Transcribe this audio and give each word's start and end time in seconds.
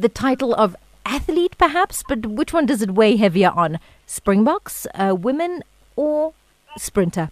the 0.00 0.08
title 0.08 0.54
of 0.54 0.76
athlete, 1.04 1.56
perhaps, 1.58 2.02
but 2.08 2.26
which 2.26 2.52
one 2.52 2.66
does 2.66 2.82
it 2.82 2.92
weigh 2.92 3.16
heavier 3.16 3.50
on? 3.50 3.78
Springboks, 4.06 4.86
uh, 4.94 5.14
women, 5.18 5.62
or 5.96 6.32
sprinter? 6.76 7.30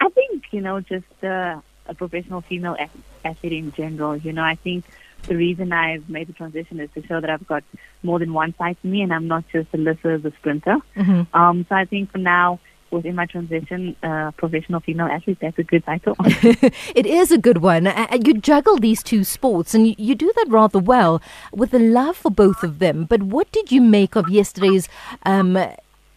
I 0.00 0.08
think, 0.10 0.44
you 0.50 0.60
know, 0.60 0.80
just 0.80 1.06
uh, 1.22 1.60
a 1.86 1.94
professional 1.94 2.40
female 2.40 2.76
athlete 3.24 3.52
in 3.52 3.72
general. 3.72 4.16
You 4.16 4.32
know, 4.32 4.42
I 4.42 4.54
think 4.54 4.84
the 5.26 5.36
reason 5.36 5.72
I've 5.72 6.08
made 6.08 6.28
the 6.28 6.32
transition 6.32 6.80
is 6.80 6.90
to 6.94 7.06
show 7.06 7.20
that 7.20 7.28
I've 7.28 7.46
got 7.46 7.64
more 8.02 8.18
than 8.18 8.32
one 8.32 8.54
side 8.56 8.76
to 8.80 8.86
me 8.88 9.02
and 9.02 9.12
I'm 9.12 9.28
not 9.28 9.44
just 9.52 9.70
Alyssa 9.72 10.22
the 10.22 10.32
sprinter. 10.38 10.78
Mm-hmm. 10.96 11.36
Um, 11.36 11.66
so 11.68 11.74
I 11.74 11.84
think 11.84 12.10
for 12.10 12.18
now, 12.18 12.60
within 12.90 13.14
my 13.14 13.26
transition, 13.26 13.96
uh, 14.02 14.30
professional 14.32 14.80
female 14.80 15.06
athlete, 15.06 15.38
that's 15.40 15.58
a 15.58 15.62
good 15.62 15.84
title. 15.84 16.16
it 16.24 17.06
is 17.06 17.30
a 17.30 17.38
good 17.38 17.58
one. 17.58 17.88
You 18.24 18.34
juggle 18.34 18.78
these 18.78 19.02
two 19.02 19.24
sports 19.24 19.74
and 19.74 19.98
you 19.98 20.14
do 20.14 20.32
that 20.36 20.46
rather 20.48 20.78
well 20.78 21.22
with 21.52 21.74
a 21.74 21.78
love 21.78 22.16
for 22.16 22.30
both 22.30 22.62
of 22.62 22.78
them. 22.78 23.04
But 23.04 23.22
what 23.22 23.50
did 23.52 23.70
you 23.72 23.80
make 23.80 24.16
of 24.16 24.28
yesterday's 24.28 24.88
um, 25.24 25.58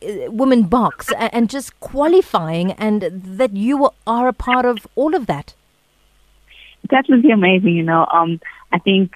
women 0.01 0.65
Boks 0.65 1.13
and 1.31 1.49
just 1.49 1.79
qualifying 1.79 2.71
and 2.73 3.01
that 3.01 3.55
you 3.55 3.89
are 4.05 4.27
a 4.27 4.33
part 4.33 4.65
of 4.65 4.87
all 4.95 5.15
of 5.15 5.27
that? 5.27 5.53
It's 6.83 6.93
absolutely 6.93 7.31
amazing, 7.31 7.75
you 7.75 7.83
know. 7.83 8.05
Um, 8.11 8.41
I 8.71 8.79
think 8.79 9.15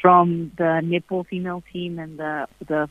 from 0.00 0.52
the 0.56 0.80
netball 0.84 1.26
female 1.26 1.62
team 1.72 1.98
and 1.98 2.18
the 2.18 2.48
the 2.66 2.88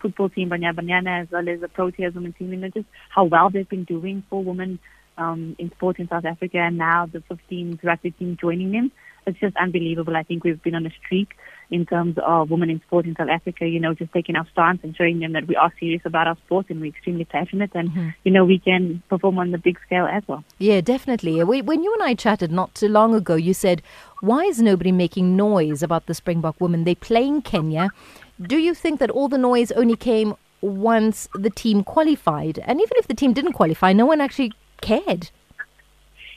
football 0.00 0.28
team, 0.28 0.50
Banyana 0.50 0.74
Banyana, 0.74 1.22
as 1.22 1.30
well 1.30 1.48
as 1.48 1.60
the 1.60 1.68
Proteas 1.68 2.14
women 2.14 2.32
team, 2.32 2.52
you 2.52 2.58
know, 2.58 2.68
just 2.68 2.86
how 3.10 3.24
well 3.24 3.50
they've 3.50 3.68
been 3.68 3.84
doing 3.84 4.22
for 4.28 4.42
women 4.42 4.78
um, 5.18 5.56
in 5.58 5.70
sport 5.72 5.98
in 5.98 6.08
South 6.08 6.24
Africa, 6.24 6.58
and 6.58 6.78
now 6.78 7.06
the 7.06 7.22
15 7.28 7.80
rugby 7.82 8.10
team 8.12 8.36
joining 8.40 8.72
them. 8.72 8.92
It's 9.26 9.40
just 9.40 9.56
unbelievable. 9.56 10.16
I 10.16 10.22
think 10.22 10.44
we've 10.44 10.62
been 10.62 10.76
on 10.76 10.86
a 10.86 10.90
streak 11.04 11.34
in 11.68 11.84
terms 11.84 12.16
of 12.24 12.48
women 12.48 12.70
in 12.70 12.80
sport 12.82 13.06
in 13.06 13.16
South 13.16 13.28
Africa, 13.28 13.66
you 13.66 13.80
know, 13.80 13.92
just 13.92 14.12
taking 14.12 14.36
our 14.36 14.46
stance 14.52 14.78
and 14.84 14.96
showing 14.96 15.18
them 15.18 15.32
that 15.32 15.48
we 15.48 15.56
are 15.56 15.72
serious 15.80 16.02
about 16.04 16.28
our 16.28 16.36
sport 16.46 16.66
and 16.68 16.80
we're 16.80 16.86
extremely 16.86 17.24
passionate 17.24 17.72
and, 17.74 17.90
mm-hmm. 17.90 18.10
you 18.22 18.30
know, 18.30 18.44
we 18.44 18.60
can 18.60 19.02
perform 19.08 19.38
on 19.38 19.50
the 19.50 19.58
big 19.58 19.78
scale 19.84 20.06
as 20.06 20.22
well. 20.28 20.44
Yeah, 20.58 20.80
definitely. 20.80 21.42
When 21.42 21.82
you 21.82 21.92
and 21.94 22.02
I 22.04 22.14
chatted 22.14 22.52
not 22.52 22.74
too 22.76 22.88
long 22.88 23.16
ago, 23.16 23.34
you 23.34 23.52
said, 23.52 23.82
why 24.20 24.44
is 24.44 24.62
nobody 24.62 24.92
making 24.92 25.36
noise 25.36 25.82
about 25.82 26.06
the 26.06 26.14
Springbok 26.14 26.60
women? 26.60 26.84
They 26.84 26.94
play 26.94 27.26
in 27.26 27.42
Kenya. 27.42 27.90
Do 28.40 28.58
you 28.58 28.74
think 28.74 29.00
that 29.00 29.10
all 29.10 29.28
the 29.28 29.38
noise 29.38 29.72
only 29.72 29.96
came 29.96 30.34
once 30.60 31.28
the 31.34 31.50
team 31.50 31.82
qualified? 31.84 32.58
And 32.60 32.80
even 32.80 32.92
if 32.96 33.08
the 33.08 33.14
team 33.14 33.32
didn't 33.32 33.54
qualify, 33.54 33.92
no 33.92 34.06
one 34.06 34.20
actually 34.20 34.52
cared. 34.80 35.30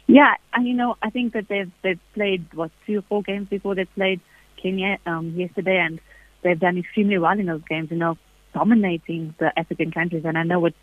Yeah, 0.07 0.35
and 0.53 0.67
you 0.67 0.73
know, 0.73 0.97
I 1.03 1.11
think 1.11 1.33
that 1.33 1.47
they've 1.49 1.71
they've 1.83 1.99
played 2.15 2.51
what 2.53 2.71
three 2.85 2.97
or 2.97 3.03
four 3.03 3.21
games 3.21 3.47
before 3.47 3.75
they 3.75 3.85
played 3.85 4.21
Kenya 4.57 4.97
um, 5.05 5.35
yesterday, 5.35 5.77
and 5.77 5.99
they've 6.41 6.59
done 6.59 6.79
extremely 6.79 7.19
well 7.19 7.37
in 7.37 7.45
those 7.45 7.61
games. 7.69 7.91
You 7.91 7.97
know, 7.97 8.17
dominating 8.53 9.35
the 9.37 9.57
African 9.57 9.91
countries, 9.91 10.23
and 10.25 10.35
I 10.35 10.43
know 10.43 10.65
it's 10.65 10.77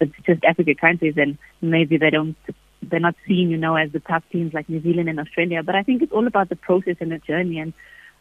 it's 0.00 0.14
just 0.24 0.44
African 0.44 0.76
countries, 0.76 1.14
and 1.18 1.36
maybe 1.60 1.98
they 1.98 2.08
don't 2.08 2.36
they're 2.82 3.00
not 3.00 3.16
seen, 3.26 3.50
you 3.50 3.58
know, 3.58 3.76
as 3.76 3.92
the 3.92 4.00
tough 4.00 4.24
teams 4.32 4.54
like 4.54 4.68
New 4.68 4.80
Zealand 4.80 5.08
and 5.08 5.20
Australia. 5.20 5.62
But 5.62 5.74
I 5.74 5.82
think 5.82 6.00
it's 6.00 6.12
all 6.12 6.26
about 6.26 6.48
the 6.48 6.56
process 6.56 6.96
and 7.00 7.12
the 7.12 7.18
journey, 7.18 7.58
and 7.58 7.74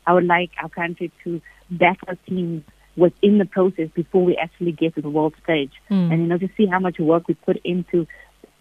I 0.06 0.14
would 0.14 0.26
like 0.26 0.52
our 0.62 0.70
country 0.70 1.12
to 1.24 1.42
back 1.70 2.00
our 2.08 2.16
teams 2.28 2.64
within 2.96 3.38
the 3.38 3.46
process 3.46 3.90
before 3.94 4.24
we 4.26 4.36
actually 4.36 4.72
get 4.72 4.96
to 4.96 5.02
the 5.02 5.10
world 5.10 5.34
stage, 5.44 5.72
mm. 5.90 6.12
and 6.12 6.22
you 6.22 6.28
know, 6.28 6.38
to 6.38 6.50
see 6.58 6.66
how 6.66 6.80
much 6.80 7.00
work 7.00 7.28
we 7.28 7.34
put 7.34 7.58
into 7.64 8.08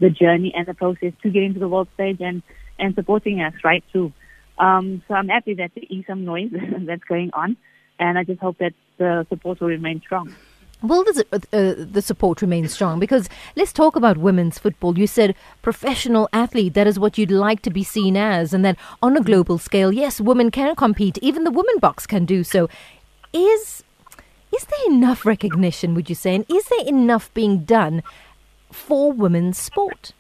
the 0.01 0.11
journey 0.11 0.53
and 0.55 0.67
the 0.67 0.75
process 0.75 1.13
to 1.23 1.31
get 1.31 1.43
into 1.43 1.59
the 1.59 1.69
world 1.69 1.89
stage, 1.95 2.21
and 2.21 2.43
and 2.79 2.95
supporting 2.95 3.41
us 3.41 3.55
right 3.65 3.83
through. 3.91 4.13
Um, 4.59 5.03
so 5.09 5.15
I'm 5.15 5.29
happy 5.29 5.55
that 5.55 5.73
there 5.75 5.85
is 5.89 6.05
some 6.07 6.25
noise 6.25 6.51
that's 6.81 7.05
going 7.05 7.31
on, 7.33 7.57
and 7.99 8.19
I 8.19 8.25
just 8.25 8.41
hope 8.41 8.59
that 8.59 8.75
the 8.99 9.27
support 9.29 9.61
will 9.61 9.69
remain 9.69 10.01
strong. 10.01 10.35
Will 10.81 11.03
the, 11.03 11.25
uh, 11.33 11.85
the 11.91 12.03
support 12.03 12.41
remain 12.41 12.69
strong? 12.69 13.01
Because 13.01 13.29
let's 13.57 13.73
talk 13.73 13.97
about 13.97 14.17
women's 14.17 14.59
football. 14.59 14.97
You 14.97 15.09
said 15.09 15.35
professional 15.61 16.29
athlete, 16.33 16.75
that 16.75 16.87
is 16.87 16.99
what 16.99 17.19
you'd 17.19 17.33
like 17.33 17.63
to 17.63 17.71
be 17.71 17.83
seen 17.83 18.17
as. 18.17 18.55
And 18.55 18.65
then 18.65 18.77
on 19.03 19.17
a 19.17 19.21
global 19.21 19.59
scale, 19.59 19.93
yes, 19.93 20.21
women 20.21 20.51
can 20.51 20.77
compete. 20.77 21.19
Even 21.19 21.43
the 21.43 21.51
women 21.51 21.77
Boks 21.81 22.07
can 22.07 22.25
do 22.25 22.45
so. 22.45 22.69
Is, 23.33 23.83
is 24.57 24.65
there 24.65 24.87
enough 24.87 25.27
recognition, 25.27 25.95
would 25.95 26.09
you 26.09 26.15
say? 26.15 26.37
And 26.37 26.45
is 26.49 26.67
there 26.69 26.87
enough 26.87 27.33
being 27.35 27.65
done 27.65 28.05
for 28.71 29.13
women's 29.13 29.59
sport? 29.59 30.13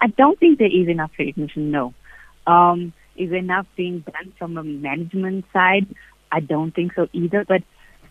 I 0.00 0.08
don't 0.08 0.38
think 0.38 0.58
there 0.58 0.66
is 0.66 0.88
enough 0.88 1.12
recognition, 1.18 1.70
no. 1.70 1.94
Um, 2.46 2.92
is 3.16 3.32
enough 3.32 3.66
being 3.76 4.00
done 4.00 4.32
from 4.38 4.56
a 4.56 4.64
management 4.64 5.44
side? 5.52 5.86
I 6.30 6.40
don't 6.40 6.72
think 6.74 6.94
so 6.94 7.08
either. 7.12 7.44
But 7.46 7.62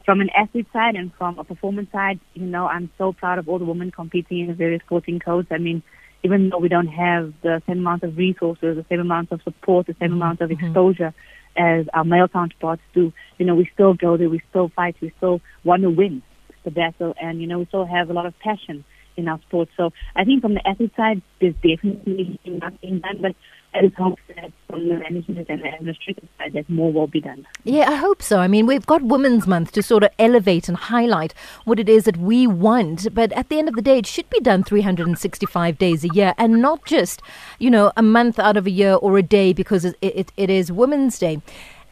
from 0.07 0.21
an 0.21 0.29
athlete 0.29 0.67
side 0.71 0.95
and 0.95 1.11
from 1.17 1.37
a 1.37 1.43
performance 1.43 1.91
side, 1.91 2.17
you 2.33 2.45
know, 2.45 2.65
I'm 2.65 2.89
so 2.97 3.11
proud 3.11 3.39
of 3.39 3.49
all 3.49 3.59
the 3.59 3.65
women 3.65 3.91
competing 3.91 4.39
in 4.39 4.47
the 4.47 4.53
various 4.53 4.81
sporting 4.85 5.19
codes. 5.19 5.49
I 5.51 5.57
mean, 5.57 5.83
even 6.23 6.49
though 6.49 6.59
we 6.59 6.69
don't 6.69 6.87
have 6.87 7.33
the 7.41 7.61
same 7.67 7.79
amount 7.79 8.03
of 8.03 8.15
resources, 8.15 8.77
the 8.77 8.85
same 8.87 9.01
amount 9.01 9.33
of 9.33 9.41
support, 9.41 9.85
the 9.85 9.97
same 9.99 10.11
mm-hmm. 10.11 10.21
amount 10.21 10.39
of 10.39 10.49
mm-hmm. 10.49 10.65
exposure 10.65 11.13
as 11.57 11.87
our 11.93 12.05
male 12.05 12.29
counterparts 12.29 12.81
do, 12.93 13.11
you 13.37 13.45
know, 13.45 13.53
we 13.53 13.69
still 13.73 13.95
go 13.95 14.15
there, 14.15 14.29
we 14.29 14.41
still 14.49 14.71
fight, 14.73 14.95
we 15.01 15.11
still 15.17 15.41
want 15.65 15.81
to 15.81 15.89
win 15.89 16.23
the 16.63 16.71
battle, 16.71 17.13
and 17.21 17.41
you 17.41 17.47
know, 17.47 17.59
we 17.59 17.65
still 17.65 17.85
have 17.85 18.09
a 18.09 18.13
lot 18.13 18.25
of 18.25 18.33
passion 18.39 18.85
in 19.17 19.27
our 19.27 19.39
sport. 19.41 19.69
So 19.75 19.91
I 20.15 20.23
think 20.23 20.41
from 20.41 20.53
the 20.53 20.67
athlete 20.67 20.93
side, 20.95 21.21
there's 21.41 21.55
definitely 21.55 22.39
nothing 22.45 22.99
done, 22.99 23.19
but 23.21 23.35
I 23.73 23.81
just 23.81 23.95
hope 23.95 24.17
that 24.35 24.51
from 24.67 24.87
the 24.87 24.95
management 24.95 25.49
and 25.49 25.61
the 25.61 25.73
administrative 25.73 26.27
side 26.37 26.53
that 26.53 26.69
more 26.69 26.91
will 26.91 27.07
be 27.07 27.21
done. 27.21 27.45
Yeah, 27.63 27.89
I 27.89 27.95
hope 27.95 28.23
so. 28.23 28.39
I 28.39 28.47
mean, 28.47 28.65
we've 28.65 28.85
got 28.85 29.01
Women's 29.01 29.45
Month 29.45 29.73
to 29.73 29.83
sort 29.83 30.03
of 30.03 30.09
elevate 30.17 30.67
and 30.67 30.77
highlight 30.77 31.33
what 31.65 31.79
it 31.79 31.89
is 31.89 32.05
that 32.05 32.17
we 32.17 32.47
want, 32.47 33.13
but 33.13 33.31
at 33.33 33.49
the 33.49 33.59
end 33.59 33.67
of 33.67 33.75
the 33.75 33.81
day, 33.81 33.99
it 33.99 34.07
should 34.07 34.29
be 34.29 34.39
done 34.39 34.63
365 34.63 35.77
days 35.77 36.03
a 36.03 36.09
year 36.09 36.33
and 36.37 36.61
not 36.61 36.85
just, 36.85 37.21
you 37.59 37.69
know, 37.69 37.91
a 37.97 38.01
month 38.01 38.39
out 38.39 38.57
of 38.57 38.65
a 38.65 38.71
year 38.71 38.93
or 38.93 39.17
a 39.17 39.23
day 39.23 39.53
because 39.53 39.85
it, 39.85 39.97
it, 40.01 40.31
it 40.37 40.49
is 40.49 40.71
Women's 40.71 41.19
Day. 41.19 41.41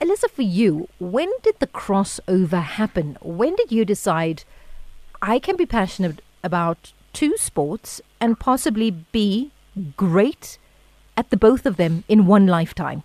Alyssa, 0.02 0.30
for 0.30 0.41
you, 0.41 0.88
when 1.00 1.31
did 1.44 1.59
the 1.59 1.68
crossover 1.68 2.64
happen? 2.64 3.18
When 3.22 3.56
did 3.56 3.72
you 3.72 3.85
decide 3.85 4.44
I 5.22 5.40
can 5.40 5.56
be 5.56 5.66
passionate 5.66 6.22
about 6.44 6.94
two 7.16 7.38
sports 7.38 8.02
and 8.20 8.38
possibly 8.38 8.92
be 8.92 9.50
great 9.96 10.59
at 11.16 11.30
the 11.30 11.38
both 11.38 11.66
of 11.66 11.78
them 11.78 12.03
in 12.09 12.28
one 12.28 12.46
lifetime? 12.46 13.03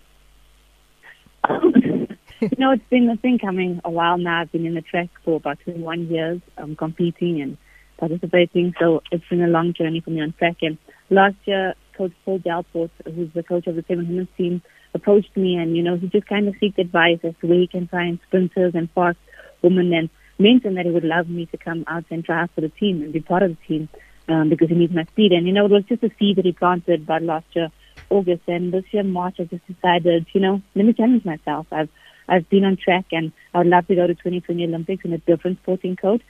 you 1.49 2.51
know, 2.59 2.73
it's 2.73 2.91
been 2.91 3.09
a 3.09 3.17
thing 3.17 3.39
coming 3.39 3.81
a 3.85 3.91
while 3.91 4.19
now. 4.19 4.41
I've 4.41 4.51
been 4.51 4.67
in 4.67 4.75
the 4.75 4.83
track 4.83 5.09
for 5.25 5.37
about 5.37 5.61
21 5.61 6.09
years, 6.09 6.41
um, 6.59 6.75
competing 6.75 7.41
and 7.41 7.57
participating. 7.99 8.75
So 8.81 9.01
it's 9.13 9.25
been 9.31 9.43
a 9.43 9.47
long 9.47 9.73
journey 9.75 10.01
for 10.01 10.11
me 10.11 10.23
on 10.23 10.33
track. 10.33 10.57
And 10.63 10.77
last 11.09 11.37
year, 11.45 11.75
Coach 11.97 12.13
Paul 12.25 12.41
Delport, 12.41 12.91
who's 13.05 13.33
the 13.33 13.45
coach 13.45 13.69
of 13.69 13.77
the 13.77 13.85
Seven 13.87 14.09
Women's 14.09 14.29
team, 14.37 14.61
approached 14.93 15.37
me 15.37 15.55
and, 15.55 15.77
you 15.77 15.85
know, 15.85 15.97
he 15.97 16.09
just 16.09 16.27
kind 16.27 16.49
of 16.49 16.55
seeked 16.55 16.79
advice 16.79 17.21
as 17.23 17.35
to 17.43 17.47
where 17.47 17.61
he 17.61 17.69
can 17.69 17.87
find 17.87 18.19
sprinters 18.27 18.75
and 18.75 18.91
fast 18.91 19.19
women 19.63 19.93
and 19.93 20.11
mentioned 20.41 20.77
that 20.77 20.87
he 20.87 20.91
would 20.91 21.05
love 21.05 21.29
me 21.29 21.47
to 21.47 21.57
come 21.57 21.85
out 21.87 22.05
and 22.11 22.25
try 22.25 22.43
out 22.43 22.51
for 22.55 22.61
the 22.61 22.69
team 22.69 23.03
and 23.03 23.13
be 23.13 23.21
part 23.21 23.43
of 23.43 23.51
the 23.51 23.67
team 23.67 23.89
um, 24.29 24.49
because 24.49 24.69
he 24.69 24.75
needs 24.75 24.95
my 24.95 25.05
speed. 25.05 25.33
And, 25.33 25.47
you 25.47 25.53
know, 25.53 25.67
it 25.67 25.71
was 25.71 25.85
just 25.85 26.03
a 26.03 26.11
seed 26.19 26.37
that 26.37 26.45
he 26.45 26.53
planted 26.53 27.03
about 27.03 27.23
last 27.23 27.47
year 27.55 27.71
August, 28.11 28.43
and 28.49 28.73
this 28.73 28.85
year 28.91 29.05
March, 29.05 29.37
I 29.39 29.45
just 29.45 29.67
decided, 29.67 30.27
you 30.33 30.41
know, 30.41 30.61
let 30.75 30.85
me 30.85 30.93
challenge 30.93 31.25
myself. 31.25 31.67
I've 31.73 31.89
I've 32.29 32.49
been 32.49 32.65
on 32.65 32.77
track, 32.77 33.07
and 33.13 33.33
I 33.55 33.59
would 33.59 33.67
love 33.67 33.87
to 33.89 33.95
go 33.95 34.07
to 34.07 34.15
2020 34.15 34.65
Olympics 34.65 35.05
in 35.05 35.13
a 35.13 35.19
different 35.19 35.59
sporting 35.63 35.97
code. 35.97 36.23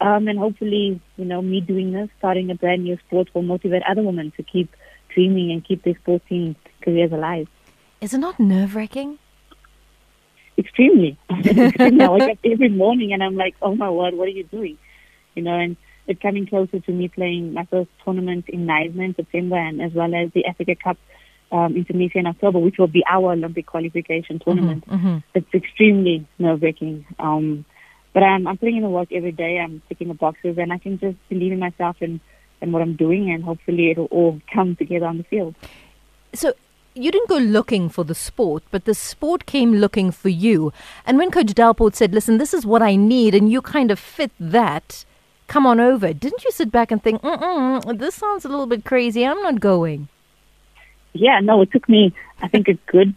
Um, 0.00 0.28
and 0.28 0.38
hopefully, 0.38 1.00
you 1.16 1.24
know, 1.24 1.40
me 1.42 1.60
doing 1.60 1.92
this, 1.92 2.08
starting 2.18 2.50
a 2.50 2.54
brand 2.54 2.84
new 2.84 2.98
sport, 3.06 3.34
will 3.34 3.42
motivate 3.42 3.82
other 3.88 4.02
women 4.02 4.32
to 4.36 4.42
keep 4.42 4.74
dreaming 5.08 5.50
and 5.50 5.64
keep 5.64 5.82
their 5.84 5.96
sporting 5.96 6.54
careers 6.82 7.12
alive. 7.12 7.48
Is 8.00 8.14
it 8.14 8.18
not 8.18 8.38
nerve 8.38 8.74
wracking? 8.74 9.18
Extremely. 10.58 11.16
Extremely. 11.30 12.04
I 12.04 12.10
wake 12.10 12.30
up 12.30 12.38
every 12.44 12.68
morning 12.68 13.12
and 13.12 13.22
I'm 13.22 13.36
like, 13.36 13.54
oh 13.62 13.74
my 13.74 13.88
word, 13.88 14.14
what 14.14 14.26
are 14.26 14.32
you 14.32 14.44
doing? 14.44 14.76
You 15.34 15.42
know, 15.42 15.56
and 15.56 15.76
it's 16.06 16.20
coming 16.20 16.46
closer 16.46 16.80
to 16.80 16.92
me 16.92 17.08
playing 17.08 17.52
my 17.52 17.64
first 17.66 17.90
tournament 18.04 18.46
in 18.48 18.66
Knysna 18.66 19.04
in 19.04 19.14
September 19.14 19.56
and 19.56 19.80
as 19.80 19.92
well 19.92 20.12
as 20.14 20.32
the 20.32 20.46
Africa 20.46 20.74
Cup 20.74 20.96
um, 21.52 21.76
in 21.76 21.84
Tunisia 21.84 22.18
in 22.18 22.26
October, 22.26 22.58
which 22.58 22.76
will 22.78 22.88
be 22.88 23.04
our 23.08 23.32
Olympic 23.32 23.66
qualification 23.66 24.38
mm-hmm, 24.38 24.44
tournament. 24.44 24.88
Mm-hmm. 24.88 25.18
It's 25.34 25.54
extremely 25.54 26.26
nerve 26.38 26.62
wracking. 26.62 27.06
Um, 27.18 27.64
but 28.12 28.22
I'm, 28.22 28.46
I'm 28.46 28.58
putting 28.58 28.76
in 28.78 28.82
the 28.82 28.88
work 28.88 29.12
every 29.12 29.32
day. 29.32 29.58
I'm 29.58 29.82
ticking 29.88 30.08
the 30.08 30.14
boxes 30.14 30.56
and 30.58 30.72
I 30.72 30.78
can 30.78 30.98
just 30.98 31.16
believe 31.28 31.52
in 31.52 31.58
myself 31.58 31.96
and, 32.00 32.20
and 32.60 32.72
what 32.72 32.82
I'm 32.82 32.96
doing 32.96 33.30
and 33.30 33.44
hopefully 33.44 33.90
it'll 33.90 34.06
all 34.06 34.40
come 34.52 34.76
together 34.76 35.06
on 35.06 35.18
the 35.18 35.24
field. 35.24 35.54
So 36.34 36.52
you 36.98 37.10
didn't 37.10 37.28
go 37.28 37.36
looking 37.36 37.88
for 37.88 38.04
the 38.04 38.14
sport, 38.14 38.62
but 38.70 38.84
the 38.84 38.94
sport 38.94 39.46
came 39.46 39.74
looking 39.74 40.10
for 40.10 40.28
you. 40.28 40.72
And 41.06 41.16
when 41.18 41.30
Coach 41.30 41.54
Delport 41.54 41.94
said, 41.94 42.12
listen, 42.12 42.38
this 42.38 42.52
is 42.52 42.66
what 42.66 42.82
I 42.82 42.96
need, 42.96 43.34
and 43.34 43.50
you 43.50 43.62
kind 43.62 43.90
of 43.90 43.98
fit 43.98 44.32
that, 44.40 45.04
come 45.46 45.66
on 45.66 45.80
over. 45.80 46.12
Didn't 46.12 46.44
you 46.44 46.50
sit 46.50 46.70
back 46.70 46.90
and 46.90 47.02
think, 47.02 47.22
mm 47.22 47.98
this 47.98 48.16
sounds 48.16 48.44
a 48.44 48.48
little 48.48 48.66
bit 48.66 48.84
crazy. 48.84 49.24
I'm 49.24 49.42
not 49.42 49.60
going. 49.60 50.08
Yeah, 51.12 51.40
no, 51.40 51.62
it 51.62 51.72
took 51.72 51.88
me, 51.88 52.12
I 52.42 52.48
think, 52.48 52.68
a 52.68 52.74
good 52.90 53.14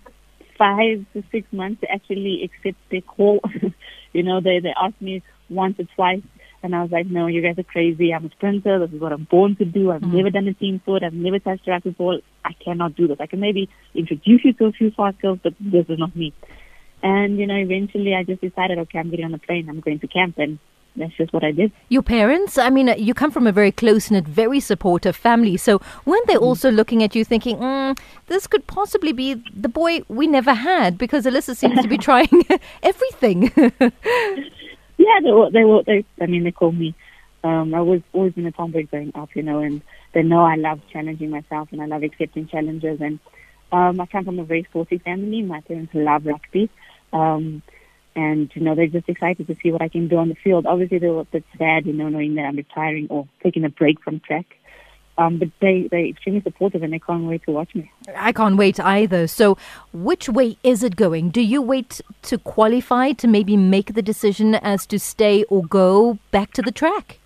five 0.58 1.06
to 1.14 1.24
six 1.32 1.52
months 1.52 1.82
to 1.82 1.92
actually 1.92 2.44
accept 2.44 2.78
the 2.90 3.02
call. 3.02 3.42
you 4.14 4.24
know, 4.24 4.40
they, 4.42 4.60
they 4.60 4.74
asked 4.80 5.02
me 5.02 5.24
once 5.50 5.80
or 5.80 5.86
twice 5.96 6.22
and 6.64 6.76
I 6.76 6.82
was 6.84 6.92
like, 6.92 7.08
no, 7.08 7.28
you 7.28 7.42
guys 7.42 7.58
are 7.58 7.64
crazy. 7.64 8.14
I'm 8.14 8.26
a 8.26 8.30
sprinter. 8.30 8.80
This 8.80 8.94
is 8.94 9.02
what 9.02 9.12
I'm 9.12 9.24
born 9.24 9.56
to 9.56 9.66
do. 9.66 9.92
I've 9.92 10.02
mm. 10.02 10.14
never 10.14 10.30
done 10.30 10.48
a 10.48 10.54
team 10.54 10.80
sport. 10.84 11.04
I've 11.04 11.14
never 11.14 11.40
touched 11.40 11.68
a 11.68 11.72
rugby 11.72 11.92
ball. 11.92 12.20
I 12.46 12.54
cannot 12.54 12.96
do 12.96 13.08
this. 13.08 13.18
I 13.20 13.26
can 13.26 13.40
maybe 13.40 13.70
introduce 13.96 14.46
you 14.46 14.54
to 14.54 14.66
a 14.66 14.72
few 14.72 14.92
fast 14.92 15.20
girls, 15.22 15.40
but 15.42 15.54
this 15.60 15.86
is 15.90 15.98
not 15.98 16.16
me. 16.16 16.34
And, 17.02 17.40
you 17.40 17.48
know, 17.48 17.56
eventually 17.56 18.14
I 18.14 18.24
just 18.24 18.42
decided, 18.42 18.78
okay, 18.78 19.00
I'm 19.00 19.10
getting 19.10 19.26
on 19.26 19.34
a 19.34 19.40
plane. 19.40 19.70
I'm 19.70 19.80
going 19.80 20.00
to 20.00 20.08
camp. 20.08 20.38
And 20.38 20.60
that's 20.96 21.16
just 21.18 21.34
what 21.34 21.44
I 21.44 21.52
did. 21.52 21.72
Your 21.90 22.04
parents, 22.04 22.60
I 22.60 22.70
mean, 22.70 22.94
you 22.98 23.16
come 23.16 23.32
from 23.32 23.48
a 23.48 23.52
very 23.52 23.72
close 23.72 24.12
knit, 24.12 24.28
very 24.28 24.60
supportive 24.60 25.16
family. 25.16 25.58
So 25.58 25.82
weren't 26.06 26.28
they 26.28 26.36
mm. 26.36 26.42
also 26.42 26.70
looking 26.70 27.02
at 27.02 27.16
you 27.16 27.26
thinking, 27.26 27.58
mm, 27.58 27.98
this 28.28 28.46
could 28.46 28.68
possibly 28.68 29.14
be 29.14 29.44
the 29.56 29.70
boy 29.70 30.02
we 30.10 30.28
never 30.28 30.54
had 30.54 31.00
because 31.00 31.26
Alyssa 31.26 31.56
seems 31.56 31.82
to 31.82 31.88
be 31.88 31.98
trying 32.10 32.46
everything? 32.84 33.52
yeah, 35.02 35.20
they 35.24 35.32
were, 35.32 35.52
they 35.52 35.64
were, 35.64 35.84
they, 35.84 36.06
I 36.22 36.28
mean, 36.28 36.44
they 36.44 36.52
called 36.52 36.78
me. 36.78 36.96
Um, 37.44 37.74
I 37.74 37.82
was 37.82 38.02
always 38.14 38.34
in 38.36 38.46
a 38.46 38.52
tomboy 38.52 38.86
growing 38.86 39.12
up, 39.16 39.30
you 39.36 39.42
know, 39.42 39.60
and 39.60 39.82
they 40.14 40.22
know 40.22 40.42
I 40.42 40.56
love 40.56 40.80
challenging 40.94 41.32
myself 41.32 41.70
and 41.72 41.82
I 41.82 41.88
love 41.88 42.04
accepting 42.04 42.48
challenges. 42.48 43.02
And 43.02 43.20
um, 43.72 44.00
I 44.00 44.06
come 44.06 44.26
from 44.26 44.40
a 44.40 44.44
very 44.44 44.64
sporty 44.70 45.00
family. 45.00 45.42
My 45.42 45.62
parents 45.62 45.92
love 45.96 46.26
rugby. 46.26 46.70
Um, 47.12 47.64
and 48.16 48.52
you 48.54 48.62
know 48.62 48.76
they're 48.76 48.88
just 48.88 49.08
excited 49.08 49.48
to 49.48 49.56
see 49.64 49.72
what 49.72 49.82
I 49.82 49.88
can 49.88 50.08
do 50.08 50.18
on 50.18 50.30
the 50.30 50.36
field. 50.36 50.66
Obviously, 50.66 51.00
they're 51.00 51.18
a 51.18 51.24
bit 51.24 51.46
sad, 51.58 51.86
you 51.86 51.94
know, 51.94 52.10
knowing 52.10 52.36
that 52.36 52.44
I'm 52.44 52.58
retiring 52.58 53.08
or 53.10 53.28
taking 53.42 53.64
a 53.64 53.70
break 53.70 54.02
from 54.02 54.20
track. 54.20 54.46
Um, 55.18 55.38
but 55.38 55.50
they 55.60 55.88
they're 55.92 56.06
extremely 56.06 56.42
supportive 56.42 56.84
and 56.84 56.94
they 56.94 57.00
can't 57.00 57.26
wait 57.26 57.44
to 57.44 57.52
watch 57.52 57.76
me. 57.76 57.92
I 58.16 58.32
can't 58.32 58.56
wait 58.58 58.80
either. 58.80 59.28
So, 59.28 59.58
which 59.94 60.30
way 60.30 60.58
is 60.64 60.84
it 60.84 60.96
going? 60.96 61.30
Do 61.30 61.42
you 61.42 61.62
wait 61.62 62.02
to 62.24 62.38
qualify 62.38 63.12
to 63.14 63.28
maybe 63.28 63.58
make 63.58 63.94
the 63.94 64.02
decision 64.02 64.56
as 64.56 64.86
to 64.88 65.00
stay 65.00 65.44
or 65.46 65.66
go 65.66 66.18
back 66.32 66.54
to 66.54 66.62
the 66.62 66.72
track? 66.72 67.20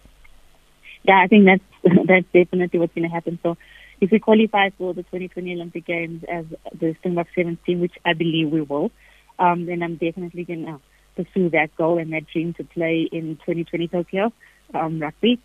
Yeah, 1.03 1.21
I 1.21 1.27
think 1.27 1.45
that's 1.45 1.63
that's 2.07 2.25
definitely 2.33 2.79
what's 2.79 2.93
going 2.95 3.07
to 3.07 3.13
happen. 3.13 3.39
So, 3.43 3.55
if 4.01 4.11
we 4.11 4.19
qualify 4.19 4.71
for 4.71 4.93
the 4.93 5.03
2020 5.03 5.53
Olympic 5.53 5.85
Games 5.85 6.23
as 6.27 6.45
the 6.73 6.95
Springbok 6.99 7.27
Sevens, 7.35 7.59
which 7.67 7.93
I 8.03 8.13
believe 8.13 8.49
we 8.49 8.61
will, 8.61 8.91
um, 9.39 9.67
then 9.67 9.83
I'm 9.83 9.95
definitely 9.95 10.43
going 10.43 10.65
to 10.65 10.79
pursue 11.15 11.49
that 11.51 11.75
goal 11.75 11.97
and 11.97 12.11
that 12.13 12.27
dream 12.27 12.53
to 12.55 12.63
play 12.63 13.07
in 13.11 13.37
2020 13.37 13.87
Tokyo 13.87 14.33
um, 14.73 14.99
rugby. 14.99 15.39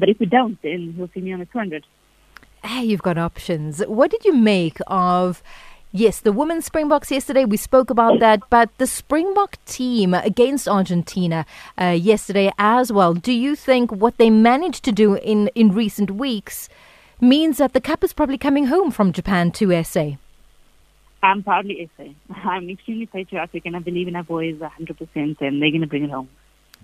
But 0.00 0.08
if 0.08 0.18
we 0.18 0.26
don't, 0.26 0.60
then 0.62 0.94
he'll 0.96 1.10
see 1.12 1.20
me 1.20 1.32
on 1.32 1.40
the 1.40 1.44
200. 1.46 1.86
Hey, 2.64 2.84
you've 2.84 3.02
got 3.02 3.18
options. 3.18 3.80
What 3.80 4.10
did 4.10 4.24
you 4.24 4.32
make 4.32 4.78
of? 4.86 5.42
Yes, 5.92 6.20
the 6.20 6.32
women's 6.32 6.66
Springboks 6.66 7.10
yesterday, 7.10 7.44
we 7.44 7.56
spoke 7.56 7.90
about 7.90 8.20
that, 8.20 8.48
but 8.48 8.70
the 8.78 8.86
Springbok 8.86 9.56
team 9.64 10.14
against 10.14 10.68
Argentina 10.68 11.44
uh, 11.80 11.86
yesterday 11.86 12.52
as 12.58 12.92
well. 12.92 13.12
Do 13.12 13.32
you 13.32 13.56
think 13.56 13.90
what 13.90 14.16
they 14.16 14.30
managed 14.30 14.84
to 14.84 14.92
do 14.92 15.14
in, 15.16 15.48
in 15.56 15.72
recent 15.72 16.12
weeks 16.12 16.68
means 17.20 17.58
that 17.58 17.72
the 17.72 17.80
cup 17.80 18.04
is 18.04 18.12
probably 18.12 18.38
coming 18.38 18.66
home 18.66 18.92
from 18.92 19.12
Japan 19.12 19.50
to 19.52 19.82
SA? 19.82 20.12
I'm 21.24 21.42
proudly 21.42 21.90
SA. 21.96 22.04
I'm 22.44 22.70
extremely 22.70 23.06
patriotic 23.06 23.66
and 23.66 23.74
I 23.74 23.80
believe 23.80 24.06
in 24.06 24.14
our 24.14 24.22
boys 24.22 24.56
100% 24.56 24.96
and 25.16 25.36
they're 25.60 25.70
going 25.70 25.80
to 25.80 25.88
bring 25.88 26.04
it 26.04 26.10
home. 26.10 26.28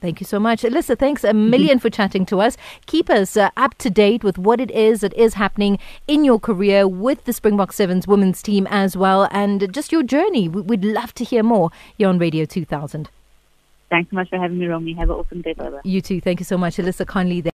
Thank 0.01 0.21
you 0.21 0.27
so 0.27 0.39
much. 0.39 0.63
Alyssa, 0.63 0.99
thanks 0.99 1.25
a 1.25 1.33
million 1.33 1.79
for 1.79 1.89
chatting 1.89 2.27
to 2.27 2.41
us. 2.41 2.57
Keep 2.87 3.09
us 3.09 3.37
uh, 3.37 3.51
up 3.57 3.75
to 3.79 3.89
date 3.89 4.23
with 4.23 4.37
what 4.39 4.61
it 4.61 4.71
is 4.71 5.01
that 5.01 5.15
is 5.15 5.35
happening 5.35 5.79
in 6.07 6.25
your 6.25 6.39
career 6.39 6.87
with 6.87 7.25
the 7.25 7.33
Springbok 7.33 7.73
Sevens 7.73 8.07
women's 8.07 8.43
team 8.43 8.67
as 8.71 8.97
well 8.97 9.27
and 9.31 9.73
just 9.73 9.93
your 9.93 10.03
journey. 10.03 10.49
We'd 10.49 10.85
love 10.85 11.15
to 11.15 11.25
hear 11.25 11.43
more. 11.43 11.71
You're 11.97 12.11
on 12.11 12.19
Radio 12.19 12.45
2000. 12.45 13.09
Thanks 13.89 14.11
so 14.11 14.17
much 14.17 14.29
for 14.29 14.39
having 14.39 14.59
me, 14.59 14.67
Romy. 14.67 14.93
Have 14.95 15.11
an 15.11 15.17
awesome 15.17 15.43
day, 15.43 15.53
brother. 15.55 15.81
You 15.85 16.01
too. 16.01 16.21
Thank 16.21 16.41
you 16.41 16.45
so 16.45 16.59
much. 16.59 16.77
Alyssa 16.77 17.07
Conley 17.07 17.41
there. 17.41 17.53